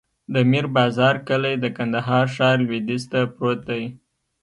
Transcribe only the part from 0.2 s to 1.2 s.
د میر بازار